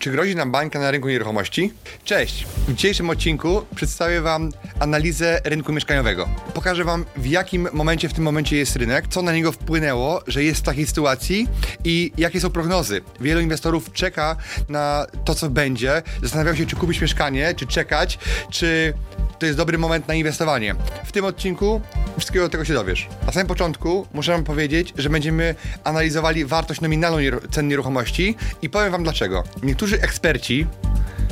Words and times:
Czy 0.00 0.10
grozi 0.10 0.36
nam 0.36 0.50
bańka 0.50 0.78
na 0.78 0.90
rynku 0.90 1.08
nieruchomości? 1.08 1.72
Cześć! 2.04 2.46
W 2.68 2.74
dzisiejszym 2.74 3.10
odcinku 3.10 3.66
przedstawię 3.74 4.20
Wam 4.20 4.52
analizę 4.78 5.40
rynku 5.44 5.72
mieszkaniowego. 5.72 6.28
Pokażę 6.54 6.84
Wam, 6.84 7.04
w 7.16 7.26
jakim 7.26 7.68
momencie 7.72 8.08
w 8.08 8.14
tym 8.14 8.24
momencie 8.24 8.56
jest 8.56 8.76
rynek, 8.76 9.08
co 9.08 9.22
na 9.22 9.32
niego 9.32 9.52
wpłynęło, 9.52 10.22
że 10.26 10.44
jest 10.44 10.60
w 10.60 10.64
takiej 10.64 10.86
sytuacji 10.86 11.48
i 11.84 12.12
jakie 12.18 12.40
są 12.40 12.50
prognozy. 12.50 13.00
Wielu 13.20 13.40
inwestorów 13.40 13.92
czeka 13.92 14.36
na 14.68 15.06
to, 15.24 15.34
co 15.34 15.50
będzie, 15.50 16.02
zastanawiają 16.22 16.56
się, 16.56 16.66
czy 16.66 16.76
kupić 16.76 17.00
mieszkanie, 17.00 17.54
czy 17.56 17.66
czekać, 17.66 18.18
czy 18.50 18.94
to 19.40 19.46
jest 19.46 19.58
dobry 19.58 19.78
moment 19.78 20.08
na 20.08 20.14
inwestowanie. 20.14 20.74
W 21.04 21.12
tym 21.12 21.24
odcinku 21.24 21.80
wszystkiego 22.18 22.48
tego 22.48 22.64
się 22.64 22.74
dowiesz. 22.74 23.08
Na 23.26 23.32
samym 23.32 23.46
początku 23.46 24.06
muszę 24.14 24.32
wam 24.32 24.44
powiedzieć, 24.44 24.94
że 24.96 25.10
będziemy 25.10 25.54
analizowali 25.84 26.44
wartość 26.44 26.80
nominalną 26.80 27.18
cen 27.50 27.68
nieruchomości 27.68 28.36
i 28.62 28.70
powiem 28.70 28.92
wam 28.92 29.02
dlaczego. 29.02 29.44
Niektórzy 29.62 30.00
eksperci 30.02 30.66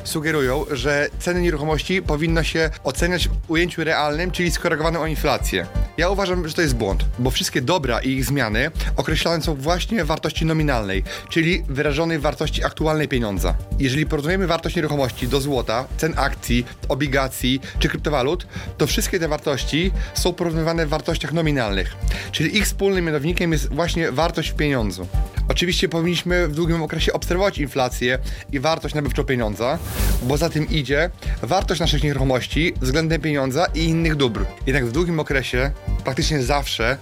sugerują, 0.04 0.64
że 0.70 1.08
ceny 1.18 1.40
nieruchomości 1.40 2.02
powinno 2.02 2.42
się 2.42 2.70
oceniać 2.84 3.28
w 3.28 3.50
ujęciu 3.50 3.84
realnym, 3.84 4.30
czyli 4.30 4.50
skorygowanym 4.50 5.02
o 5.02 5.06
inflację. 5.06 5.66
Ja 5.98 6.10
uważam, 6.10 6.48
że 6.48 6.54
to 6.54 6.62
jest 6.62 6.76
błąd, 6.76 7.04
bo 7.18 7.30
wszystkie 7.30 7.62
dobra 7.62 8.00
i 8.00 8.10
ich 8.10 8.24
zmiany 8.24 8.70
określane 8.96 9.42
są 9.42 9.54
właśnie 9.54 10.04
w 10.04 10.06
wartości 10.06 10.44
nominalnej, 10.44 11.04
czyli 11.28 11.62
wyrażonej 11.68 12.18
w 12.18 12.22
wartości 12.22 12.64
aktualnej 12.64 13.08
pieniądza. 13.08 13.54
Jeżeli 13.78 14.06
porównujemy 14.06 14.46
wartość 14.46 14.76
nieruchomości 14.76 15.28
do 15.28 15.40
złota, 15.40 15.84
cen 15.96 16.14
akcji, 16.16 16.66
obligacji 16.88 17.60
czy 17.78 17.88
kryptowalut, 17.88 18.46
to 18.76 18.86
wszystkie 18.86 19.20
te 19.20 19.28
wartości 19.28 19.90
są 20.14 20.32
porównywane 20.32 20.86
w 20.86 20.88
wartościach 20.88 21.32
nominalnych, 21.32 21.96
czyli 22.32 22.56
ich 22.56 22.64
wspólnym 22.64 23.04
mianownikiem 23.04 23.52
jest 23.52 23.74
właśnie 23.74 24.12
wartość 24.12 24.50
w 24.50 24.54
pieniądzu. 24.54 25.06
Oczywiście 25.48 25.88
powinniśmy 25.88 26.48
w 26.48 26.54
długim 26.54 26.82
okresie 26.82 27.12
obserwować 27.12 27.58
inflację 27.58 28.18
i 28.52 28.60
wartość 28.60 28.94
nabywczą 28.94 29.24
pieniądza, 29.24 29.78
bo 30.22 30.36
za 30.36 30.50
tym 30.50 30.68
idzie 30.68 31.10
wartość 31.42 31.80
naszych 31.80 32.02
nieruchomości 32.02 32.74
względem 32.80 33.20
pieniądza 33.20 33.66
i 33.74 33.84
innych 33.84 34.16
dóbr. 34.16 34.44
Jednak 34.66 34.86
w 34.86 34.92
długim 34.92 35.20
okresie 35.20 35.72
praktycznie 36.04 36.42
zawsze 36.42 36.98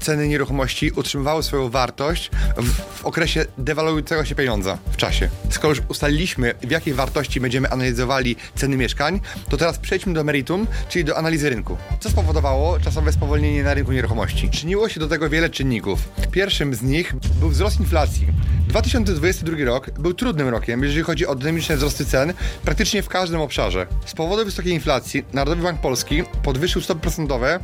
ceny 0.00 0.28
nieruchomości 0.28 0.90
utrzymywały 0.90 1.42
swoją 1.42 1.70
wartość 1.70 2.30
w, 2.56 2.95
okresie 3.06 3.44
dewaluującego 3.58 4.24
się 4.24 4.34
pieniądza 4.34 4.78
w 4.92 4.96
czasie. 4.96 5.28
Skoro 5.50 5.74
już 5.74 5.82
ustaliliśmy, 5.88 6.54
w 6.62 6.70
jakiej 6.70 6.94
wartości 6.94 7.40
będziemy 7.40 7.70
analizowali 7.70 8.36
ceny 8.54 8.76
mieszkań, 8.76 9.20
to 9.48 9.56
teraz 9.56 9.78
przejdźmy 9.78 10.14
do 10.14 10.24
meritum, 10.24 10.66
czyli 10.88 11.04
do 11.04 11.16
analizy 11.16 11.50
rynku. 11.50 11.76
Co 12.00 12.10
spowodowało 12.10 12.80
czasowe 12.80 13.12
spowolnienie 13.12 13.62
na 13.62 13.74
rynku 13.74 13.92
nieruchomości? 13.92 14.50
Czyniło 14.50 14.88
się 14.88 15.00
do 15.00 15.08
tego 15.08 15.28
wiele 15.28 15.50
czynników. 15.50 16.08
Pierwszym 16.30 16.74
z 16.74 16.82
nich 16.82 17.14
był 17.40 17.48
wzrost 17.48 17.80
inflacji. 17.80 18.26
2022 18.68 19.64
rok 19.64 19.90
był 19.90 20.14
trudnym 20.14 20.48
rokiem, 20.48 20.82
jeżeli 20.82 21.02
chodzi 21.02 21.26
o 21.26 21.34
dynamiczne 21.34 21.76
wzrosty 21.76 22.06
cen 22.06 22.32
praktycznie 22.64 23.02
w 23.02 23.08
każdym 23.08 23.40
obszarze. 23.40 23.86
Z 24.06 24.14
powodu 24.14 24.44
wysokiej 24.44 24.72
inflacji 24.72 25.24
Narodowy 25.32 25.62
Bank 25.62 25.80
Polski 25.80 26.22
podwyższył 26.42 26.82
stopy 26.82 27.00
procentowe 27.00 27.60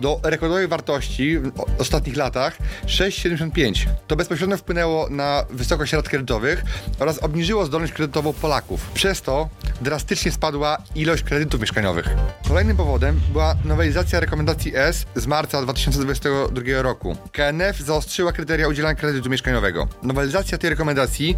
do 0.00 0.20
rekordowej 0.22 0.68
wartości 0.68 1.38
w 1.38 1.52
ostatnich 1.78 2.16
latach 2.16 2.58
6,75. 2.86 3.86
To 4.06 4.16
bezpośrednio 4.16 4.56
wpłynęło 4.56 4.83
na 5.10 5.44
wysokość 5.50 5.92
rat 5.92 6.08
kredytowych 6.08 6.62
oraz 6.98 7.18
obniżyło 7.18 7.66
zdolność 7.66 7.92
kredytową 7.92 8.32
Polaków. 8.32 8.90
Przez 8.94 9.22
to 9.22 9.48
drastycznie 9.80 10.32
spadła 10.32 10.78
ilość 10.94 11.22
kredytów 11.22 11.60
mieszkaniowych. 11.60 12.08
Kolejnym 12.48 12.76
powodem 12.76 13.20
była 13.32 13.54
nowelizacja 13.64 14.20
rekomendacji 14.20 14.72
S 14.76 15.06
z 15.16 15.26
marca 15.26 15.62
2022 15.62 16.82
roku. 16.82 17.16
KNF 17.32 17.78
zaostrzyła 17.78 18.32
kryteria 18.32 18.68
udzielania 18.68 18.94
kredytu 18.94 19.30
mieszkaniowego. 19.30 19.88
Nowelizacja 20.02 20.58
tej 20.58 20.70
rekomendacji 20.70 21.36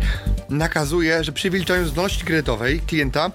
nakazuje, 0.50 1.24
że 1.24 1.32
przy 1.32 1.50
wyliczaniu 1.50 1.86
zdolności 1.86 2.24
kredytowej 2.24 2.80
klienta 2.80 3.30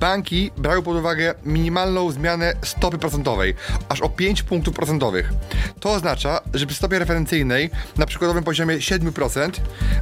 banki 0.00 0.50
brały 0.56 0.82
pod 0.82 0.96
uwagę 0.96 1.34
minimalną 1.44 2.10
zmianę 2.10 2.52
stopy 2.62 2.98
procentowej, 2.98 3.54
aż 3.88 4.00
o 4.00 4.08
5 4.08 4.42
punktów 4.42 4.74
procentowych. 4.74 5.32
To 5.80 5.90
oznacza, 5.90 6.40
że 6.54 6.66
przy 6.66 6.76
stopie 6.76 6.98
referencyjnej 6.98 7.70
na 7.96 8.06
przykładowym 8.06 8.44
poziomie 8.44 8.76
7% 8.76 9.50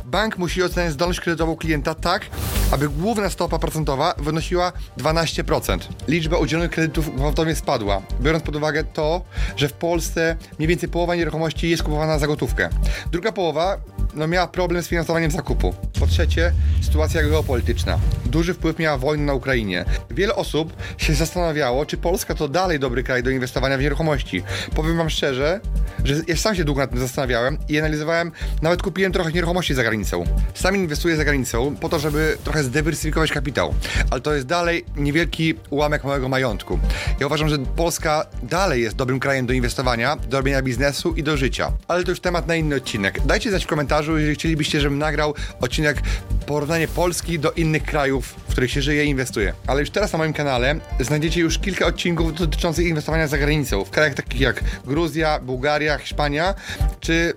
bank 0.04 0.38
musi 0.38 0.62
oceniać 0.62 0.92
zdolność 0.92 1.20
kredytową 1.20 1.56
klienta 1.56 1.94
tak, 1.94 2.26
aby 2.70 2.88
główna 2.88 3.30
stopa 3.30 3.58
procentowa 3.58 4.14
wynosiła 4.18 4.72
12%. 4.98 5.78
Liczba 6.08 6.38
udzielonych 6.38 6.70
kredytów 6.70 7.16
gwałtownie 7.16 7.54
spadła, 7.54 8.02
biorąc 8.20 8.44
pod 8.44 8.56
uwagę 8.56 8.84
to, 8.84 9.22
że 9.56 9.68
w 9.68 9.72
Polsce 9.72 10.36
mniej 10.58 10.68
więcej 10.68 10.88
połowa 10.88 11.14
nieruchomości 11.14 11.70
jest 11.70 11.82
kupowana 11.82 12.18
za 12.18 12.26
gotówkę. 12.26 12.68
Druga 13.12 13.32
połowa 13.32 13.78
no, 14.18 14.26
miała 14.26 14.46
problem 14.46 14.82
z 14.82 14.88
finansowaniem 14.88 15.30
zakupu. 15.30 15.74
Po 16.00 16.06
trzecie, 16.06 16.52
sytuacja 16.80 17.22
geopolityczna. 17.22 17.98
Duży 18.26 18.54
wpływ 18.54 18.78
miała 18.78 18.98
wojna 18.98 19.24
na 19.24 19.34
Ukrainie. 19.34 19.84
Wiele 20.10 20.34
osób 20.34 20.72
się 20.98 21.14
zastanawiało, 21.14 21.86
czy 21.86 21.96
Polska 21.96 22.34
to 22.34 22.48
dalej 22.48 22.78
dobry 22.78 23.02
kraj 23.02 23.22
do 23.22 23.30
inwestowania 23.30 23.78
w 23.78 23.80
nieruchomości. 23.80 24.42
Powiem 24.74 24.96
wam 24.96 25.10
szczerze, 25.10 25.60
że 26.04 26.14
ja 26.26 26.36
sam 26.36 26.54
się 26.54 26.64
długo 26.64 26.80
nad 26.80 26.90
tym 26.90 26.98
zastanawiałem 26.98 27.58
i 27.68 27.78
analizowałem, 27.78 28.32
nawet 28.62 28.82
kupiłem 28.82 29.12
trochę 29.12 29.32
nieruchomości 29.32 29.74
za 29.74 29.82
granicą. 29.82 30.24
Sam 30.54 30.76
inwestuję 30.76 31.16
za 31.16 31.24
granicą 31.24 31.76
po 31.76 31.88
to, 31.88 31.98
żeby 31.98 32.36
trochę 32.44 32.62
zdywersyfikować 32.62 33.32
kapitał, 33.32 33.74
ale 34.10 34.20
to 34.20 34.34
jest 34.34 34.46
dalej 34.46 34.84
niewielki 34.96 35.54
ułamek 35.70 36.04
małego 36.04 36.28
majątku. 36.28 36.78
Ja 37.20 37.26
uważam, 37.26 37.48
że 37.48 37.58
Polska 37.58 38.26
dalej 38.42 38.82
jest 38.82 38.96
dobrym 38.96 39.20
krajem 39.20 39.46
do 39.46 39.52
inwestowania, 39.52 40.16
do 40.16 40.36
robienia 40.36 40.62
biznesu 40.62 41.14
i 41.14 41.22
do 41.22 41.36
życia. 41.36 41.72
Ale 41.88 42.04
to 42.04 42.10
już 42.10 42.20
temat 42.20 42.46
na 42.46 42.56
inny 42.56 42.76
odcinek. 42.76 43.26
Dajcie 43.26 43.50
znać 43.50 43.64
w 43.64 43.66
komentarzu, 43.66 44.07
jeżeli 44.16 44.34
chcielibyście, 44.34 44.80
żebym 44.80 44.98
nagrał 44.98 45.34
odcinek 45.60 46.02
porównanie 46.46 46.88
Polski 46.88 47.38
do 47.38 47.52
innych 47.52 47.82
krajów, 47.82 48.26
w 48.48 48.52
których 48.52 48.70
się 48.70 48.82
żyje 48.82 49.04
i 49.04 49.08
inwestuje. 49.08 49.52
Ale 49.66 49.80
już 49.80 49.90
teraz 49.90 50.12
na 50.12 50.18
moim 50.18 50.32
kanale 50.32 50.74
znajdziecie 51.00 51.40
już 51.40 51.58
kilka 51.58 51.86
odcinków 51.86 52.34
dotyczących 52.34 52.86
inwestowania 52.86 53.28
za 53.28 53.38
granicą, 53.38 53.84
w 53.84 53.90
krajach 53.90 54.14
takich 54.14 54.40
jak 54.40 54.64
Gruzja, 54.84 55.40
Bułgaria, 55.40 55.98
Hiszpania 55.98 56.54
czy 57.00 57.34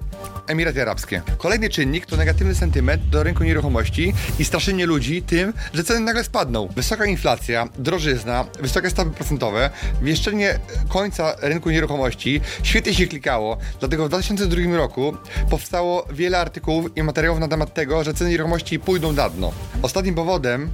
Emiraty 0.48 0.82
Arabskie. 0.82 1.22
Kolejny 1.38 1.70
czynnik 1.70 2.06
to 2.06 2.18
negatywny 2.18 2.56
sentyment 2.56 3.10
do 3.10 3.24
rynku 3.24 3.44
nieruchomości 3.44 4.14
i 4.40 4.46
straszenie 4.46 4.86
ludzi 4.86 5.22
tym, 5.22 5.54
że 5.74 5.84
ceny 5.84 6.00
nagle 6.00 6.24
spadną. 6.24 6.68
Wysoka 6.68 7.06
inflacja, 7.06 7.70
drożyzna, 7.78 8.46
wysokie 8.60 8.90
stopy 8.90 9.12
procentowe, 9.12 9.70
wieszczenie 10.02 10.60
końca 10.90 11.36
rynku 11.42 11.70
nieruchomości 11.70 12.42
świetnie 12.64 12.94
się 12.94 13.08
klikało, 13.08 13.58
dlatego 13.80 14.06
w 14.06 14.10
2002 14.10 14.78
roku 14.78 15.18
powstało 15.50 16.08
wiele 16.12 16.40
artykułów 16.40 16.98
i 16.98 17.04
materiałów 17.04 17.40
na 17.40 17.48
temat 17.48 17.74
tego, 17.74 18.04
że 18.04 18.14
ceny 18.14 18.30
nieruchomości 18.30 18.80
pójdą 18.80 19.12
na 19.14 19.30
dno. 19.30 19.52
Ostatnim 19.82 20.16
powodem 20.16 20.70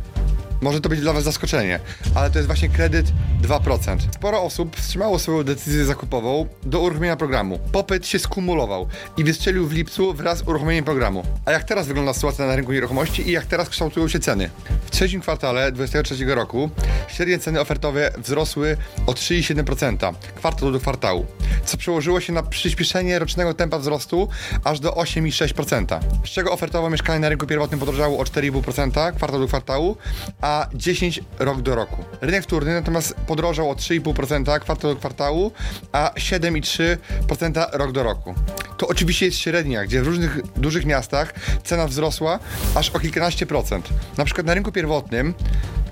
może 0.61 0.81
to 0.81 0.89
być 0.89 1.01
dla 1.01 1.13
Was 1.13 1.23
zaskoczenie, 1.23 1.79
ale 2.15 2.31
to 2.31 2.39
jest 2.39 2.47
właśnie 2.47 2.69
kredyt 2.69 3.05
2%. 3.41 3.97
Sporo 4.11 4.43
osób 4.43 4.75
wstrzymało 4.75 5.19
swoją 5.19 5.43
decyzję 5.43 5.85
zakupową 5.85 6.47
do 6.63 6.79
uruchomienia 6.79 7.15
programu. 7.15 7.59
Popyt 7.71 8.07
się 8.07 8.19
skumulował 8.19 8.87
i 9.17 9.23
wystrzelił 9.23 9.67
w 9.67 9.73
lipcu 9.73 10.13
wraz 10.13 10.37
z 10.37 10.47
uruchomieniem 10.47 10.85
programu. 10.85 11.23
A 11.45 11.51
jak 11.51 11.63
teraz 11.63 11.87
wygląda 11.87 12.13
sytuacja 12.13 12.47
na 12.47 12.55
rynku 12.55 12.73
nieruchomości 12.73 13.29
i 13.29 13.31
jak 13.31 13.45
teraz 13.45 13.69
kształtują 13.69 14.07
się 14.07 14.19
ceny? 14.19 14.49
W 14.85 14.91
trzecim 14.91 15.21
kwartale 15.21 15.71
2023 15.71 16.35
roku 16.35 16.69
średnie 17.07 17.39
ceny 17.39 17.59
ofertowe 17.61 18.11
wzrosły 18.17 18.77
o 19.05 19.11
3,7% 19.11 20.13
kwartał 20.35 20.71
do 20.71 20.79
kwartału, 20.79 21.25
co 21.65 21.77
przełożyło 21.77 22.19
się 22.19 22.33
na 22.33 22.43
przyspieszenie 22.43 23.19
rocznego 23.19 23.53
tempa 23.53 23.79
wzrostu 23.79 24.27
aż 24.63 24.79
do 24.79 24.91
8,6%, 24.91 25.99
z 26.25 26.29
czego 26.29 26.51
ofertowo 26.51 26.89
mieszkanie 26.89 27.19
na 27.19 27.29
rynku 27.29 27.47
pierwotnym 27.47 27.79
podrożało 27.79 28.19
o 28.19 28.23
4,5% 28.23 29.15
kwartał 29.15 29.39
do 29.39 29.47
kwartału, 29.47 29.97
a 30.41 30.67
10 30.73 31.21
rok 31.39 31.61
do 31.61 31.75
roku. 31.75 32.03
Rynek 32.21 32.43
wtórny 32.43 32.73
natomiast 32.73 33.15
podrożał 33.27 33.69
o 33.69 33.73
3,5% 33.73 34.59
kwartał 34.59 34.93
do 34.93 34.99
kwartału, 34.99 35.51
a 35.91 36.11
7,3% 36.15 37.67
rok 37.73 37.91
do 37.91 38.03
roku. 38.03 38.35
To 38.77 38.87
oczywiście 38.87 39.25
jest 39.25 39.37
średnia, 39.37 39.85
gdzie 39.85 40.01
w 40.01 40.07
różnych 40.07 40.51
dużych 40.55 40.85
miastach 40.85 41.33
cena 41.63 41.87
wzrosła 41.87 42.39
aż 42.75 42.89
o 42.89 42.99
kilkanaście 42.99 43.45
procent. 43.45 43.89
Na 44.17 44.25
przykład 44.25 44.47
na 44.47 44.53
rynku 44.53 44.71
pierwotnym 44.71 45.33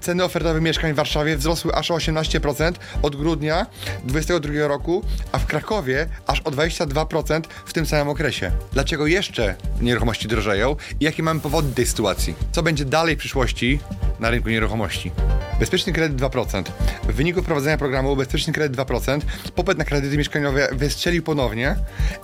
ceny 0.02 0.24
ofertowe 0.24 0.62
mieszkań 0.62 0.94
w 0.94 0.96
Warszawie 0.96 1.38
wzrosły 1.38 1.76
aż 1.76 1.92
o 1.92 1.96
18% 1.96 2.74
od 3.02 3.16
grudnia 3.16 3.66
2022 4.04 4.68
roku, 4.68 5.04
a 5.32 5.40
w 5.40 5.46
Krakowie 5.46 6.08
aż 6.28 6.42
o 6.42 6.52
22% 6.52 7.42
w 7.66 7.74
tym 7.74 7.86
samym 7.86 8.10
okresie. 8.10 8.52
Dlaczego 8.74 9.08
jeszcze 9.08 9.56
nieruchomości 9.82 10.28
drożeją 10.28 10.76
i 11.00 11.06
jakie 11.06 11.24
mamy 11.24 11.40
powody 11.40 11.74
tej 11.74 11.86
sytuacji? 11.86 12.36
Co 12.52 12.64
będzie 12.64 12.86
dalej 12.86 13.16
w 13.16 13.20
przyszłości? 13.20 13.80
na 14.20 14.30
rynku 14.30 14.50
nieruchomości. 14.50 15.12
Bezpieczny 15.60 15.94
kredyt 15.94 16.22
2%. 16.22 16.64
W 17.04 17.14
wyniku 17.14 17.42
wprowadzenia 17.42 17.78
programu 17.78 18.16
Bezpieczny 18.16 18.54
kredyt 18.54 18.78
2% 18.78 19.22
popyt 19.56 19.78
na 19.78 19.86
kredyty 19.86 20.18
mieszkaniowe 20.18 20.70
wystrzelił 20.72 21.24
ponownie 21.24 21.76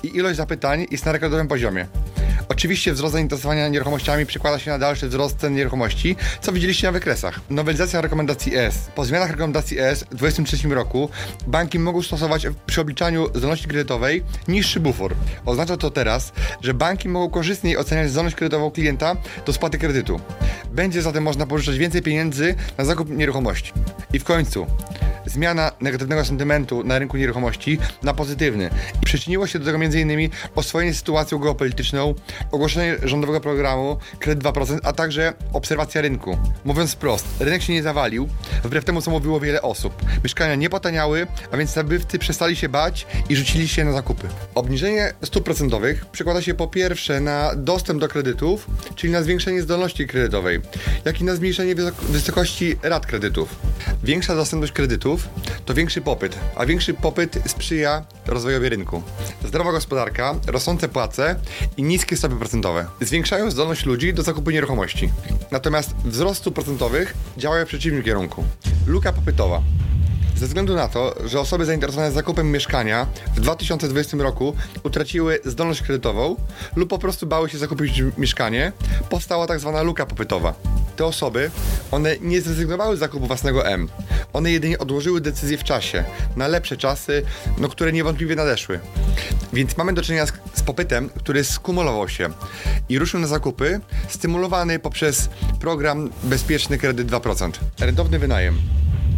i 0.04 0.16
ilość 0.16 0.38
zapytań 0.38 0.86
jest 0.92 1.06
na 1.06 1.12
rekordowym 1.12 1.48
poziomie. 1.48 1.88
Oczywiście 2.50 2.94
wzrost 2.94 3.13
zainteresowania 3.13 3.68
nieruchomościami 3.68 4.25
przekłada 4.25 4.60
się 4.60 4.72
na 4.72 4.80
dalszy 4.80 5.07
wzrost 5.07 5.38
cen 5.38 5.56
nieruchomości, 5.56 6.16
co 6.42 6.51
widzieliście 6.51 6.88
na 6.88 6.92
wykresach. 6.92 7.39
Nowelizacja 7.50 8.01
rekomendacji 8.01 8.57
ES. 8.57 8.75
Po 8.95 9.06
zmianach 9.06 9.31
rekomendacji 9.31 9.80
ES 9.80 10.04
w 10.04 10.16
2023 10.16 10.75
roku 10.75 11.10
banki 11.48 11.80
mogą 11.80 12.01
stosować 12.01 12.48
przy 12.66 12.81
obliczaniu 12.81 13.28
zdolności 13.36 13.68
kredytowej 13.68 14.24
niższy 14.48 14.80
bufor. 14.80 15.16
Oznacza 15.45 15.78
to 15.78 15.92
teraz, 15.92 16.33
że 16.62 16.74
banki 16.74 17.10
mogą 17.10 17.30
korzystniej 17.30 17.78
oceniać 17.78 18.10
zdolność 18.10 18.36
kredytową 18.36 18.72
klienta 18.72 19.16
do 19.45 19.54
spłaty 19.54 19.78
kredytu. 19.78 20.19
Będzie 20.72 21.01
zatem 21.01 21.24
można 21.24 21.45
pożyczać 21.45 21.78
więcej 21.78 22.01
pieniędzy 22.01 22.56
na 22.78 22.86
zakup 22.86 23.10
nieruchomości. 23.21 23.73
I 24.13 24.19
w 24.19 24.23
końcu, 24.23 24.68
zmiana 25.25 25.71
negatywnego 25.81 26.25
sentymentu 26.25 26.83
na 26.83 27.00
rynku 27.00 27.18
nieruchomości 27.18 27.79
na 28.03 28.13
pozytywny. 28.13 28.69
Przyczyniło 29.06 29.47
się 29.47 29.59
do 29.59 29.65
tego 29.65 29.77
m.in. 29.77 30.29
oswojenie 30.56 30.94
sytuacją 30.94 31.38
geopolityczną, 31.38 32.15
ogłoszenie 32.51 32.95
rządowego 33.03 33.41
programu 33.41 33.97
Kredyt 34.19 34.44
2%, 34.44 34.79
a 34.83 34.94
także 34.94 35.33
obserwacja 35.53 36.01
rynku. 36.01 36.38
Mówiąc 36.65 36.94
wprost, 36.94 37.25
rynek 37.39 37.62
się 37.62 37.73
nie 37.73 37.83
zawalił, 37.83 38.29
wbrew 38.63 38.85
temu 38.85 39.01
co 39.01 39.12
mówiło 39.12 39.39
wiele 39.39 39.62
osób. 39.62 39.94
Mieszkania 40.23 40.56
nie 40.56 40.69
potaniały, 40.69 41.27
a 41.51 41.57
więc 41.57 41.75
nabywcy 41.75 42.19
przestali 42.19 42.56
się 42.56 42.69
bać 42.69 43.07
i 43.29 43.35
rzucili 43.35 43.68
się 43.68 43.85
na 43.85 43.91
zakupy. 43.91 44.27
Obniżenie 44.56 45.13
stóp 45.23 45.44
procentowych 45.44 46.06
przekłada 46.06 46.41
się 46.41 46.53
po 46.53 46.68
pierwsze 46.68 47.19
na 47.19 47.56
dostęp 47.56 48.00
do 48.00 48.07
kredytów, 48.07 48.68
czyli 48.95 49.13
na 49.13 49.23
zwiększenie 49.23 49.62
zdolności 49.62 50.07
kredytowej, 50.07 50.59
jak 51.06 51.21
i 51.21 51.23
na 51.23 51.35
zmniejszenie 51.35 51.75
wysokości 52.09 52.75
rat 52.83 53.06
kredytów. 53.11 53.55
Większa 54.03 54.35
dostępność 54.35 54.73
kredytów 54.73 55.29
to 55.65 55.73
większy 55.73 56.01
popyt, 56.01 56.37
a 56.55 56.65
większy 56.65 56.93
popyt 56.93 57.39
sprzyja 57.45 58.05
rozwojowi 58.27 58.69
rynku. 58.69 59.03
Zdrowa 59.45 59.71
gospodarka, 59.71 60.35
rosnące 60.47 60.89
płace 60.89 61.35
i 61.77 61.83
niskie 61.83 62.17
stopy 62.17 62.35
procentowe 62.35 62.85
zwiększają 63.01 63.51
zdolność 63.51 63.85
ludzi 63.85 64.13
do 64.13 64.23
zakupu 64.23 64.51
nieruchomości. 64.51 65.09
Natomiast 65.51 65.95
wzrost 66.05 66.39
stóp 66.41 66.55
procentowych 66.55 67.13
działa 67.37 67.65
w 67.65 67.67
przeciwnym 67.67 68.03
kierunku. 68.03 68.43
Luka 68.87 69.13
popytowa. 69.13 69.61
Ze 70.35 70.47
względu 70.47 70.75
na 70.75 70.87
to, 70.87 71.15
że 71.25 71.39
osoby 71.39 71.65
zainteresowane 71.65 72.11
zakupem 72.11 72.51
mieszkania 72.51 73.07
w 73.35 73.39
2020 73.39 74.17
roku 74.17 74.55
utraciły 74.83 75.39
zdolność 75.45 75.81
kredytową 75.81 76.35
lub 76.75 76.89
po 76.89 76.99
prostu 76.99 77.27
bały 77.27 77.49
się 77.49 77.57
zakupić 77.57 78.03
mieszkanie, 78.17 78.71
powstała 79.09 79.47
tak 79.47 79.59
zwana 79.59 79.81
luka 79.81 80.05
popytowa. 80.05 80.53
Te 80.95 81.05
osoby, 81.05 81.51
one 81.91 82.15
nie 82.21 82.41
zrezygnowały 82.41 82.97
z 82.97 82.99
zakupu 82.99 83.27
własnego 83.27 83.67
M. 83.67 83.88
One 84.33 84.51
jedynie 84.51 84.79
odłożyły 84.79 85.21
decyzję 85.21 85.57
w 85.57 85.63
czasie, 85.63 86.03
na 86.35 86.47
lepsze 86.47 86.77
czasy, 86.77 87.23
no, 87.57 87.69
które 87.69 87.91
niewątpliwie 87.91 88.35
nadeszły. 88.35 88.79
Więc 89.53 89.77
mamy 89.77 89.93
do 89.93 90.01
czynienia 90.01 90.25
z, 90.25 90.33
z 90.53 90.61
popytem, 90.61 91.09
który 91.09 91.43
skumulował 91.43 92.09
się 92.09 92.29
i 92.89 92.99
ruszył 92.99 93.19
na 93.19 93.27
zakupy, 93.27 93.79
stymulowany 94.09 94.79
poprzez 94.79 95.29
program 95.59 96.09
Bezpieczny 96.23 96.77
Kredyt 96.77 97.11
2%. 97.11 97.51
Rentowny 97.79 98.19
wynajem. 98.19 98.57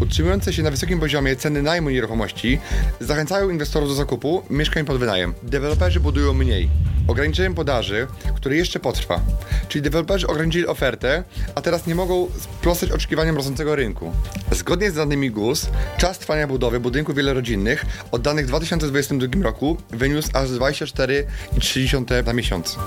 Utrzymujące 0.01 0.53
się 0.53 0.63
na 0.63 0.71
wysokim 0.71 0.99
poziomie 0.99 1.35
ceny 1.35 1.61
najmu 1.61 1.89
nieruchomości 1.89 2.59
zachęcają 2.99 3.49
inwestorów 3.49 3.89
do 3.89 3.95
zakupu 3.95 4.43
mieszkań 4.49 4.85
pod 4.85 4.97
wynajem. 4.97 5.33
Deweloperzy 5.43 5.99
budują 5.99 6.33
mniej. 6.33 6.69
Ograniczeniem 7.07 7.55
podaży, 7.55 8.07
które 8.35 8.55
jeszcze 8.55 8.79
potrwa. 8.79 9.21
Czyli 9.67 9.81
deweloperzy 9.81 10.27
ograniczyli 10.27 10.67
ofertę, 10.67 11.23
a 11.55 11.61
teraz 11.61 11.88
nie 11.88 11.95
mogą 11.95 12.27
sprostać 12.39 12.91
oczekiwaniom 12.91 13.35
rosnącego 13.35 13.75
rynku. 13.75 14.11
Zgodnie 14.51 14.91
z 14.91 14.94
danymi 14.94 15.31
GUS, 15.31 15.69
czas 15.97 16.19
trwania 16.19 16.47
budowy 16.47 16.79
budynków 16.79 17.15
wielorodzinnych 17.15 17.85
od 18.11 18.21
danych 18.21 18.45
w 18.45 18.47
2022 18.47 19.44
roku 19.44 19.77
wyniósł 19.89 20.29
aż 20.33 20.50
24,3 20.50 22.25
na 22.25 22.33
miesiąc. 22.33 22.77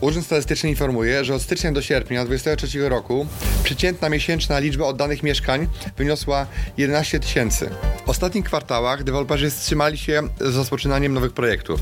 Urząd 0.00 0.26
Statystyczny 0.26 0.70
informuje, 0.70 1.24
że 1.24 1.34
od 1.34 1.42
stycznia 1.42 1.72
do 1.72 1.82
sierpnia 1.82 2.24
2023 2.24 2.88
roku 2.88 3.26
przeciętna 3.64 4.08
miesięczna 4.08 4.58
liczba 4.58 4.84
oddanych 4.84 5.22
mieszkań 5.22 5.68
wyniosła 5.96 6.46
11 6.76 7.20
tysięcy. 7.20 7.70
W 8.06 8.08
ostatnich 8.08 8.44
kwartałach 8.44 9.04
deweloperzy 9.04 9.50
wstrzymali 9.50 9.98
się 9.98 10.22
z 10.40 10.56
rozpoczynaniem 10.56 11.12
nowych 11.12 11.32
projektów 11.32 11.80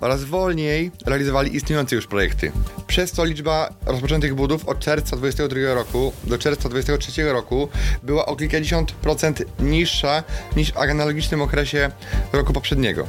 oraz 0.00 0.24
wolniej 0.24 0.90
realizowali 1.06 1.33
istniejące 1.42 1.96
już 1.96 2.06
projekty. 2.06 2.52
Przez 2.86 3.12
to 3.12 3.24
liczba 3.24 3.68
rozpoczętych 3.86 4.34
budów 4.34 4.68
od 4.68 4.78
czerwca 4.78 5.16
2022 5.16 5.74
roku 5.74 6.12
do 6.24 6.38
czerwca 6.38 6.68
2023 6.68 7.32
roku 7.32 7.68
była 8.02 8.26
o 8.26 8.36
kilkadziesiąt 8.36 8.92
procent 8.92 9.42
niższa 9.60 10.22
niż 10.56 10.72
w 10.72 10.76
analogicznym 10.76 11.42
okresie 11.42 11.90
roku 12.32 12.52
poprzedniego. 12.52 13.06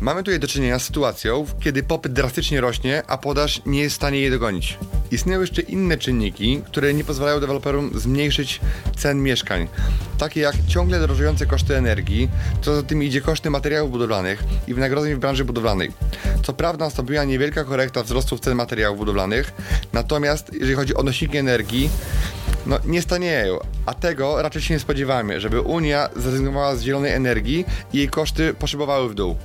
Mamy 0.00 0.22
tutaj 0.22 0.40
do 0.40 0.48
czynienia 0.48 0.78
z 0.78 0.84
sytuacją, 0.84 1.46
kiedy 1.60 1.82
popyt 1.82 2.12
drastycznie 2.12 2.60
rośnie, 2.60 3.02
a 3.06 3.18
podaż 3.18 3.62
nie 3.66 3.80
jest 3.80 3.94
w 3.94 3.96
stanie 3.96 4.20
jej 4.20 4.30
dogonić. 4.30 4.78
Istnieją 5.10 5.40
jeszcze 5.40 5.62
inne 5.62 5.98
czynniki, 5.98 6.62
które 6.66 6.94
nie 6.94 7.04
pozwalają 7.04 7.40
deweloperom 7.40 7.90
zmniejszyć 7.94 8.60
cen 8.96 9.22
mieszkań, 9.22 9.68
takie 10.18 10.40
jak 10.40 10.54
ciągle 10.66 11.00
drożejące 11.00 11.46
koszty 11.46 11.76
energii, 11.76 12.28
co 12.62 12.76
za 12.76 12.82
tym 12.82 13.02
idzie 13.02 13.20
koszty 13.20 13.50
materiałów 13.50 13.90
budowlanych 13.90 14.44
i 14.68 14.74
wynagrodzeń 14.74 15.14
w 15.14 15.18
branży 15.18 15.44
budowlanej. 15.44 15.92
Co 16.42 16.52
prawda 16.52 16.84
nastąpiła 16.84 17.24
niewielka 17.24 17.64
korekta 17.64 18.02
wzrostów 18.02 18.40
cen 18.40 18.54
materiałów 18.54 18.98
budowlanych, 18.98 19.52
natomiast 19.92 20.52
jeżeli 20.52 20.74
chodzi 20.74 20.94
o 20.94 21.02
nośniki 21.02 21.36
energii, 21.36 21.90
no 22.66 22.78
nie 22.84 23.02
stanieją, 23.02 23.58
a 23.86 23.94
tego 23.94 24.42
raczej 24.42 24.62
się 24.62 24.74
nie 24.74 24.80
spodziewamy, 24.80 25.40
żeby 25.40 25.60
Unia 25.60 26.08
zrezygnowała 26.16 26.76
z 26.76 26.82
zielonej 26.82 27.12
energii 27.12 27.64
i 27.92 27.98
jej 27.98 28.08
koszty 28.08 28.54
poszybowały 28.54 29.08
w 29.08 29.14
dół. 29.14 29.36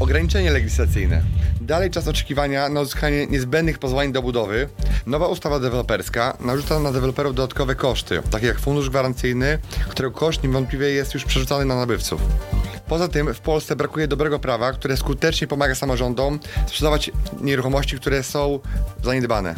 Ograniczenie 0.00 0.50
legislacyjne. 0.50 1.22
Dalej 1.60 1.90
czas 1.90 2.08
oczekiwania 2.08 2.68
na 2.68 2.80
uzyskanie 2.80 3.26
niezbędnych 3.26 3.78
pozwoleń 3.78 4.12
do 4.12 4.22
budowy. 4.22 4.68
Nowa 5.06 5.26
ustawa 5.26 5.60
deweloperska 5.60 6.36
narzuca 6.40 6.80
na 6.80 6.92
deweloperów 6.92 7.34
dodatkowe 7.34 7.74
koszty, 7.74 8.22
takie 8.30 8.46
jak 8.46 8.58
fundusz 8.58 8.90
gwarancyjny, 8.90 9.58
którego 9.88 10.14
koszt 10.18 10.42
niewątpliwie 10.42 10.88
jest 10.88 11.14
już 11.14 11.24
przerzucany 11.24 11.64
na 11.64 11.76
nabywców. 11.76 12.20
Poza 12.88 13.08
tym 13.08 13.34
w 13.34 13.40
Polsce 13.40 13.76
brakuje 13.76 14.08
dobrego 14.08 14.38
prawa, 14.38 14.72
które 14.72 14.96
skutecznie 14.96 15.46
pomaga 15.46 15.74
samorządom 15.74 16.40
sprzedawać 16.66 17.10
nieruchomości, 17.40 17.96
które 17.96 18.22
są 18.22 18.58
zaniedbane 19.04 19.54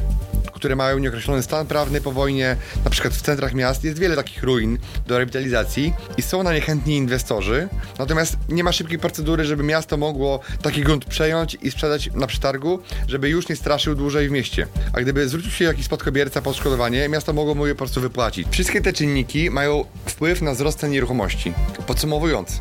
które 0.58 0.76
mają 0.76 0.98
nieokreślony 0.98 1.42
stan 1.42 1.66
prawny 1.66 2.00
po 2.00 2.12
wojnie, 2.12 2.56
na 2.84 2.90
przykład 2.90 3.14
w 3.14 3.22
centrach 3.22 3.54
miast 3.54 3.84
jest 3.84 3.98
wiele 3.98 4.16
takich 4.16 4.42
ruin 4.42 4.78
do 5.06 5.18
rewitalizacji 5.18 5.92
i 6.16 6.22
są 6.22 6.42
na 6.42 6.54
nie 6.54 6.60
chętni 6.60 6.96
inwestorzy, 6.96 7.68
natomiast 7.98 8.36
nie 8.48 8.64
ma 8.64 8.72
szybkiej 8.72 8.98
procedury, 8.98 9.44
żeby 9.44 9.62
miasto 9.62 9.96
mogło 9.96 10.40
taki 10.62 10.82
grunt 10.82 11.04
przejąć 11.04 11.58
i 11.62 11.70
sprzedać 11.70 12.10
na 12.14 12.26
przetargu, 12.26 12.80
żeby 13.08 13.28
już 13.28 13.48
nie 13.48 13.56
straszył 13.56 13.94
dłużej 13.94 14.28
w 14.28 14.30
mieście. 14.30 14.66
A 14.92 15.00
gdyby 15.00 15.28
zwrócił 15.28 15.50
się 15.50 15.64
jakiś 15.64 15.86
spadkobierca 15.86 16.42
po 16.42 16.50
odszkodowanie, 16.50 17.08
miasto 17.08 17.32
mogło 17.32 17.54
mu 17.54 17.66
je 17.66 17.74
po 17.74 17.78
prostu 17.78 18.00
wypłacić. 18.00 18.48
Wszystkie 18.50 18.80
te 18.80 18.92
czynniki 18.92 19.50
mają 19.50 19.84
wpływ 20.06 20.42
na 20.42 20.52
wzrost 20.52 20.78
cen 20.78 20.90
nieruchomości. 20.90 21.52
Podsumowując, 21.86 22.60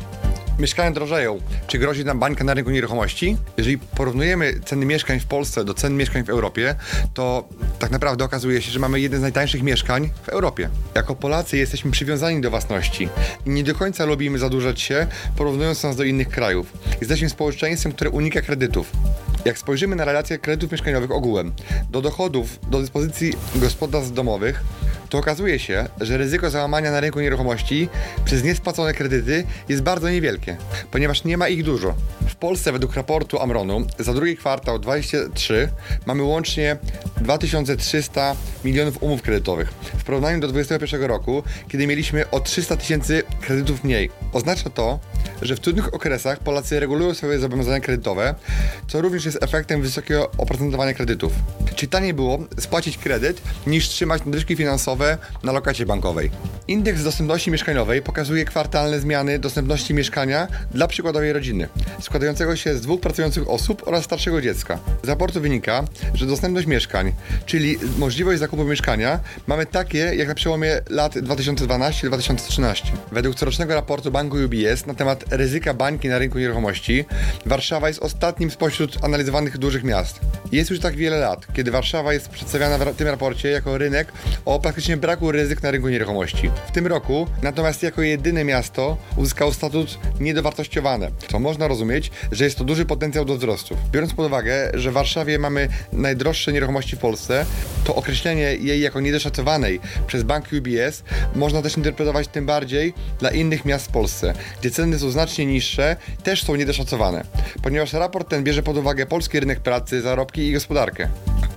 mieszkania 0.58 0.90
drożeją. 0.90 1.40
Czy 1.66 1.78
grozi 1.78 2.04
nam 2.04 2.18
bańka 2.18 2.44
na 2.44 2.54
rynku 2.54 2.70
nieruchomości? 2.70 3.36
Jeżeli 3.56 3.78
porównujemy 3.78 4.60
ceny 4.64 4.86
mieszkań 4.86 5.20
w 5.20 5.26
Polsce 5.26 5.64
do 5.64 5.74
cen 5.74 5.96
mieszkań 5.96 6.24
w 6.24 6.30
Europie, 6.30 6.74
to 7.14 7.48
tak 7.78 7.90
naprawdę 7.90 8.24
okazuje 8.24 8.62
się, 8.62 8.70
że 8.70 8.78
mamy 8.78 9.00
jeden 9.00 9.18
z 9.18 9.22
najtańszych 9.22 9.62
mieszkań 9.62 10.10
w 10.22 10.28
Europie. 10.28 10.70
Jako 10.94 11.14
Polacy 11.14 11.56
jesteśmy 11.56 11.90
przywiązani 11.90 12.40
do 12.40 12.50
własności 12.50 13.08
i 13.46 13.50
nie 13.50 13.64
do 13.64 13.74
końca 13.74 14.04
lubimy 14.04 14.38
zadłużać 14.38 14.80
się, 14.80 15.06
porównując 15.36 15.82
nas 15.82 15.96
do 15.96 16.04
innych 16.04 16.28
krajów. 16.28 16.72
Jesteśmy 17.00 17.28
społeczeństwem, 17.28 17.92
które 17.92 18.10
unika 18.10 18.40
kredytów. 18.40 18.92
Jak 19.48 19.58
spojrzymy 19.58 19.96
na 19.96 20.04
relacje 20.04 20.38
kredytów 20.38 20.72
mieszkaniowych 20.72 21.10
ogółem 21.10 21.52
do 21.90 22.02
dochodów, 22.02 22.58
do 22.70 22.80
dyspozycji 22.80 23.32
gospodarstw 23.54 24.12
domowych, 24.12 24.64
to 25.08 25.18
okazuje 25.18 25.58
się, 25.58 25.86
że 26.00 26.18
ryzyko 26.18 26.50
załamania 26.50 26.90
na 26.90 27.00
rynku 27.00 27.20
nieruchomości 27.20 27.88
przez 28.24 28.44
niespłacone 28.44 28.94
kredyty 28.94 29.44
jest 29.68 29.82
bardzo 29.82 30.10
niewielkie, 30.10 30.56
ponieważ 30.90 31.24
nie 31.24 31.36
ma 31.36 31.48
ich 31.48 31.64
dużo. 31.64 31.94
W 32.28 32.36
Polsce 32.36 32.72
według 32.72 32.94
raportu 32.94 33.40
Amronu 33.40 33.86
za 33.98 34.14
drugi 34.14 34.36
kwartał 34.36 34.78
2023 34.78 35.68
mamy 36.06 36.22
łącznie 36.22 36.76
2300 37.20 38.36
milionów 38.64 39.02
umów 39.02 39.22
kredytowych 39.22 39.70
w 39.70 40.04
porównaniu 40.04 40.40
do 40.40 40.48
2021 40.48 41.08
roku, 41.08 41.42
kiedy 41.68 41.86
mieliśmy 41.86 42.30
o 42.30 42.40
300 42.40 42.76
tysięcy 42.76 43.22
kredytów 43.40 43.84
mniej. 43.84 44.10
Oznacza 44.32 44.70
to, 44.70 44.98
że 45.42 45.56
w 45.56 45.60
trudnych 45.60 45.94
okresach 45.94 46.38
Polacy 46.38 46.80
regulują 46.80 47.14
swoje 47.14 47.38
zobowiązania 47.38 47.80
kredytowe, 47.80 48.34
co 48.88 49.00
również 49.00 49.24
jest 49.24 49.37
efektem 49.42 49.82
wysokiego 49.82 50.30
oprocentowania 50.38 50.94
kredytów. 50.94 51.32
Czy 51.78 51.86
taniej 51.86 52.14
było 52.14 52.38
spłacić 52.60 52.98
kredyt 52.98 53.42
niż 53.66 53.88
trzymać 53.88 54.24
nadwyżki 54.24 54.56
finansowe 54.56 55.18
na 55.42 55.52
lokacie 55.52 55.86
bankowej? 55.86 56.30
Indeks 56.68 57.02
dostępności 57.02 57.50
mieszkaniowej 57.50 58.02
pokazuje 58.02 58.44
kwartalne 58.44 59.00
zmiany 59.00 59.38
dostępności 59.38 59.94
mieszkania 59.94 60.48
dla 60.70 60.88
przykładowej 60.88 61.32
rodziny, 61.32 61.68
składającego 62.00 62.56
się 62.56 62.74
z 62.74 62.80
dwóch 62.80 63.00
pracujących 63.00 63.50
osób 63.50 63.82
oraz 63.86 64.04
starszego 64.04 64.42
dziecka. 64.42 64.78
Z 65.02 65.08
raportu 65.08 65.40
wynika, 65.40 65.84
że 66.14 66.26
dostępność 66.26 66.66
mieszkań, 66.66 67.12
czyli 67.46 67.76
możliwość 67.98 68.40
zakupu 68.40 68.64
mieszkania, 68.64 69.20
mamy 69.46 69.66
takie 69.66 69.98
jak 69.98 70.28
na 70.28 70.34
przełomie 70.34 70.80
lat 70.90 71.14
2012-2013. 71.14 72.82
Według 73.12 73.36
corocznego 73.36 73.74
raportu 73.74 74.10
banku 74.10 74.36
UBS 74.36 74.86
na 74.86 74.94
temat 74.94 75.24
ryzyka 75.30 75.74
bańki 75.74 76.08
na 76.08 76.18
rynku 76.18 76.38
nieruchomości, 76.38 77.04
Warszawa 77.46 77.88
jest 77.88 78.02
ostatnim 78.02 78.50
spośród 78.50 79.04
analizowanych 79.04 79.58
dużych 79.58 79.84
miast. 79.84 80.20
Jest 80.52 80.70
już 80.70 80.80
tak 80.80 80.96
wiele 80.96 81.18
lat, 81.18 81.46
kiedy 81.52 81.67
Warszawa 81.70 82.12
jest 82.12 82.28
przedstawiana 82.28 82.78
w 82.78 82.96
tym 82.96 83.08
raporcie 83.08 83.48
jako 83.48 83.78
rynek 83.78 84.12
o 84.44 84.60
praktycznie 84.60 84.96
braku 84.96 85.32
ryzyk 85.32 85.62
na 85.62 85.70
rynku 85.70 85.88
nieruchomości. 85.88 86.50
W 86.68 86.72
tym 86.72 86.86
roku 86.86 87.26
natomiast 87.42 87.82
jako 87.82 88.02
jedyne 88.02 88.44
miasto 88.44 88.96
uzyskało 89.16 89.52
statut 89.52 89.98
niedowartościowane, 90.20 91.10
co 91.28 91.38
można 91.38 91.68
rozumieć, 91.68 92.10
że 92.32 92.44
jest 92.44 92.58
to 92.58 92.64
duży 92.64 92.84
potencjał 92.84 93.24
do 93.24 93.36
wzrostu. 93.36 93.76
Biorąc 93.92 94.14
pod 94.14 94.26
uwagę, 94.26 94.70
że 94.74 94.90
w 94.90 94.94
Warszawie 94.94 95.38
mamy 95.38 95.68
najdroższe 95.92 96.52
nieruchomości 96.52 96.96
w 96.96 96.98
Polsce, 96.98 97.46
to 97.84 97.94
określenie 97.94 98.42
jej 98.42 98.80
jako 98.80 99.00
niedoszacowanej 99.00 99.80
przez 100.06 100.22
bank 100.22 100.44
UBS 100.58 101.02
można 101.34 101.62
też 101.62 101.76
interpretować 101.76 102.28
tym 102.28 102.46
bardziej 102.46 102.94
dla 103.18 103.30
innych 103.30 103.64
miast 103.64 103.86
w 103.86 103.90
Polsce, 103.90 104.34
gdzie 104.60 104.70
ceny 104.70 104.98
są 104.98 105.10
znacznie 105.10 105.46
niższe, 105.46 105.96
też 106.22 106.42
są 106.42 106.56
niedoszacowane, 106.56 107.24
ponieważ 107.62 107.92
raport 107.92 108.28
ten 108.28 108.44
bierze 108.44 108.62
pod 108.62 108.76
uwagę 108.76 109.06
polski 109.06 109.40
rynek 109.40 109.60
pracy, 109.60 110.02
zarobki 110.02 110.40
i 110.48 110.52
gospodarkę. 110.52 111.08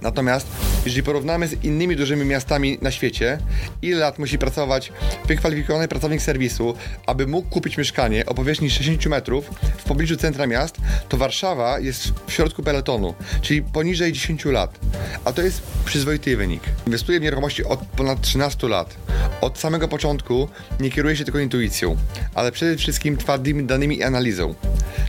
Natomiast 0.01 0.47
jeżeli 0.85 1.03
porównamy 1.03 1.47
z 1.47 1.63
innymi 1.63 1.95
dużymi 1.95 2.25
miastami 2.25 2.77
na 2.81 2.91
świecie, 2.91 3.37
ile 3.81 3.99
lat 3.99 4.19
musi 4.19 4.37
pracować 4.37 4.91
wykwalifikowany 5.27 5.87
pracownik 5.87 6.21
serwisu, 6.21 6.75
aby 7.05 7.27
mógł 7.27 7.49
kupić 7.49 7.77
mieszkanie 7.77 8.25
o 8.25 8.33
powierzchni 8.33 8.69
60 8.69 9.05
metrów 9.05 9.49
w 9.77 9.83
pobliżu 9.83 10.17
centra 10.17 10.47
miast, 10.47 10.77
to 11.09 11.17
Warszawa 11.17 11.79
jest 11.79 12.13
w 12.27 12.31
środku 12.31 12.63
peletonu, 12.63 13.13
czyli 13.41 13.61
poniżej 13.61 14.13
10 14.13 14.45
lat. 14.45 14.79
A 15.25 15.31
to 15.31 15.41
jest 15.41 15.61
przyzwoity 15.85 16.37
wynik. 16.37 16.63
Inwestuję 16.87 17.19
w 17.19 17.23
nieruchomości 17.23 17.63
od 17.63 17.79
ponad 17.79 18.21
13 18.21 18.67
lat. 18.67 18.95
Od 19.41 19.59
samego 19.59 19.87
początku 19.87 20.49
nie 20.79 20.91
kieruję 20.91 21.15
się 21.15 21.23
tylko 21.23 21.39
intuicją, 21.39 21.97
ale 22.35 22.51
przede 22.51 22.77
wszystkim 22.77 23.17
twardymi 23.17 23.63
danymi 23.63 23.97
i 23.97 24.03
analizą. 24.03 24.55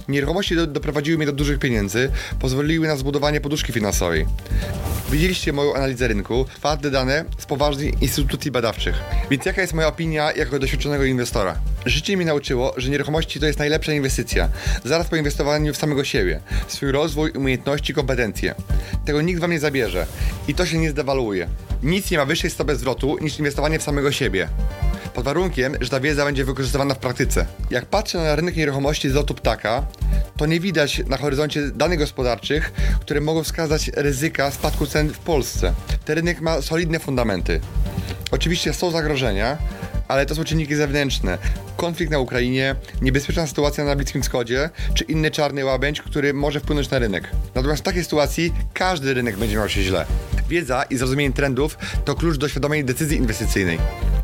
Nieruchomości 0.09 0.57
do, 0.57 0.67
doprowadziły 0.67 1.17
mnie 1.17 1.27
do 1.27 1.33
dużych 1.33 1.59
pieniędzy, 1.59 2.11
pozwoliły 2.41 2.87
na 2.87 2.97
zbudowanie 2.97 3.41
poduszki 3.41 3.73
finansowej. 3.73 4.27
Widzieliście 5.11 5.53
moją 5.53 5.75
analizę 5.75 6.09
rynku, 6.09 6.47
twarde 6.57 6.91
dane 6.91 7.25
z 7.39 7.47
poważnych 7.47 8.03
instytucji 8.03 8.51
badawczych. 8.51 8.95
Więc 9.31 9.45
jaka 9.45 9.61
jest 9.61 9.75
moja 9.75 9.89
opinia 9.89 10.33
jako 10.33 10.59
doświadczonego 10.59 11.05
inwestora? 11.05 11.55
Życie 11.87 12.17
mi 12.17 12.25
nauczyło, 12.25 12.75
że 12.77 12.91
nieruchomości 12.91 13.41
to 13.41 13.47
jest 13.47 13.59
najlepsza 13.59 13.93
inwestycja, 13.93 14.49
zaraz 14.85 15.09
po 15.09 15.17
inwestowaniu 15.17 15.75
w 15.75 15.77
samego 15.77 16.05
siebie, 16.05 16.41
swój 16.69 16.93
rozwój, 16.93 17.31
umiejętności, 17.31 17.95
kompetencje. 17.95 18.55
Tego 19.05 19.23
nikt 19.23 19.41
wam 19.41 19.51
nie 19.51 19.61
zabierze 19.61 20.07
i 20.49 20.55
to 20.55 20.67
się 20.67 20.79
nie 20.79 20.91
zdewaluuje. 20.91 21.49
Nic 21.83 22.11
nie 22.11 22.19
ma 22.19 22.25
wyższej 22.25 22.51
stopy 22.51 22.77
zwrotu 22.77 23.17
niż 23.21 23.39
inwestowanie 23.39 23.79
w 23.79 23.83
samego 23.83 24.13
siebie 24.13 24.49
pod 25.23 25.35
warunkiem, 25.35 25.77
że 25.81 25.91
ta 25.91 26.01
wiedza 26.01 26.25
będzie 26.25 26.45
wykorzystywana 26.45 26.95
w 26.95 26.99
praktyce. 26.99 27.47
Jak 27.71 27.87
patrzę 27.87 28.19
na 28.19 28.37
rynek 28.37 28.57
nieruchomości 28.57 29.11
z 29.11 29.15
lotu 29.15 29.35
ptaka, 29.35 29.87
to 30.37 30.47
nie 30.47 30.61
widać 30.61 31.03
na 31.07 31.17
horyzoncie 31.17 31.71
danych 31.71 31.99
gospodarczych, 31.99 32.73
które 33.01 33.21
mogą 33.21 33.43
wskazać 33.43 33.91
ryzyka 33.97 34.51
spadku 34.51 34.87
cen 34.87 35.09
w 35.09 35.19
Polsce. 35.19 35.75
Ten 36.05 36.17
rynek 36.17 36.41
ma 36.41 36.63
solidne 36.63 36.99
fundamenty. 36.99 37.61
Oczywiście 38.31 38.73
są 38.73 38.91
zagrożenia, 38.91 39.59
ale 40.09 40.27
to 40.27 40.35
są 40.35 40.45
czynniki 40.45 40.75
zewnętrzne. 40.75 41.39
Konflikt 41.77 42.13
na 42.13 42.19
Ukrainie, 42.19 42.75
niebezpieczna 43.03 43.47
sytuacja 43.47 43.85
na 43.85 43.97
Bliskim 43.97 44.23
Wschodzie, 44.23 44.71
czy 44.95 45.05
inny 45.05 45.31
czarny 45.31 45.65
łabędź, 45.65 46.03
który 46.03 46.35
może 46.35 46.61
wpłynąć 46.61 46.91
na 46.91 46.99
rynek. 46.99 47.31
Natomiast 47.55 47.83
w 47.83 47.85
takiej 47.85 48.05
sytuacji 48.05 48.53
każdy 48.75 49.15
rynek 49.15 49.37
będzie 49.37 49.57
miał 49.57 49.69
się 49.69 49.83
źle. 49.83 50.07
Wiedza 50.49 50.83
i 50.83 50.97
zrozumienie 50.97 51.33
trendów 51.35 51.79
to 52.05 52.15
klucz 52.15 52.37
do 52.37 52.49
świadomej 52.49 52.85
decyzji 52.85 53.17
inwestycyjnej. 53.17 53.79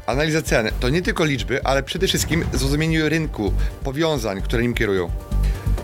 Analiza 0.08 0.42
cen 0.42 0.70
to 0.80 0.88
nie 0.88 1.02
tylko 1.02 1.24
liczby, 1.24 1.64
ale 1.64 1.82
przede 1.82 2.06
wszystkim 2.06 2.44
zrozumienie 2.52 3.08
rynku, 3.08 3.52
powiązań, 3.84 4.42
które 4.42 4.62
nim 4.62 4.74
kierują. 4.74 5.10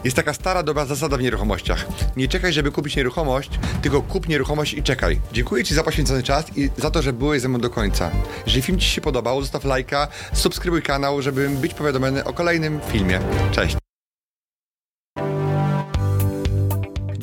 Jest 0.05 0.17
taka 0.17 0.35
stara, 0.35 0.63
dobra 0.63 0.87
zasada 0.87 1.17
w 1.17 1.23
nieruchomościach. 1.23 1.87
Nie 2.17 2.29
czekaj, 2.29 2.53
żeby 2.53 2.73
kupić 2.73 2.97
nieruchomość, 2.97 3.51
tylko 3.83 4.03
kup 4.03 4.29
nieruchomość 4.29 4.75
i 4.75 4.83
czekaj. 4.83 5.21
Dziękuję 5.33 5.65
Ci 5.65 5.75
za 5.75 5.83
poświęcony 5.83 6.23
czas 6.23 6.57
i 6.57 6.71
za 6.77 6.91
to, 6.91 7.03
że 7.03 7.13
byłeś 7.13 7.43
ze 7.43 7.49
mną 7.49 7.59
do 7.59 7.71
końca. 7.71 8.11
Jeżeli 8.47 8.63
film 8.63 8.79
Ci 8.79 8.89
się 8.89 9.01
podobał, 9.01 9.41
zostaw 9.41 9.65
lajka, 9.65 10.09
subskrybuj 10.33 10.83
kanał, 10.83 11.23
żeby 11.23 11.49
być 11.49 11.75
powiadomiony 11.75 12.25
o 12.25 12.33
kolejnym 12.33 12.81
filmie. 12.93 13.21
Cześć! 13.53 13.84